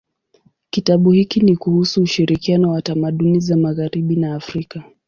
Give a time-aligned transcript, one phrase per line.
[0.69, 4.83] Kitabu hiki ni kuhusu ushirikiano wa tamaduni za magharibi na Afrika.